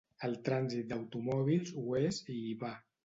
El 0.27 0.31
trànsit 0.47 0.89
d'automòbils 0.93 1.75
ho 1.83 1.85
és 2.01 2.21
i 2.37 2.39
hi 2.47 2.57
va. 2.65 2.73